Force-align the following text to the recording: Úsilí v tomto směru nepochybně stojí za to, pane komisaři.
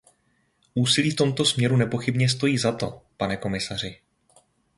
Úsilí 0.73 1.11
v 1.11 1.15
tomto 1.15 1.45
směru 1.45 1.77
nepochybně 1.77 2.29
stojí 2.29 2.57
za 2.57 2.71
to, 2.71 3.01
pane 3.17 3.37
komisaři. 3.37 3.99